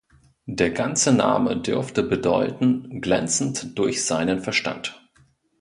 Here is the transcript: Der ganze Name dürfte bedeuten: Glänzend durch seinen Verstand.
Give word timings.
Der 0.47 0.71
ganze 0.71 1.13
Name 1.13 1.61
dürfte 1.61 2.01
bedeuten: 2.01 3.01
Glänzend 3.01 3.77
durch 3.77 4.03
seinen 4.03 4.39
Verstand. 4.41 4.99